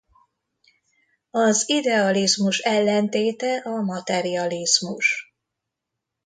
Az 1.31 1.69
idealizmus 1.69 2.57
ellentéte 2.59 3.57
a 3.57 3.81
materializmus. 3.81 5.35